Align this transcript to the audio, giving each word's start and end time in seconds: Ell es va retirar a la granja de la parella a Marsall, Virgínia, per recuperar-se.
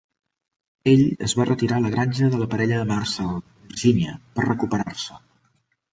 Ell 0.93 1.03
es 1.27 1.35
va 1.41 1.45
retirar 1.49 1.77
a 1.79 1.83
la 1.83 1.91
granja 1.95 2.31
de 2.35 2.41
la 2.45 2.49
parella 2.55 2.79
a 2.85 2.89
Marsall, 2.93 3.35
Virgínia, 3.75 4.19
per 4.39 4.49
recuperar-se. 4.51 5.25